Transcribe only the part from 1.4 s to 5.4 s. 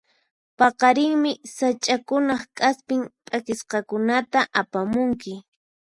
sach'akunaq k'aspin p'akisqakunata apamunki.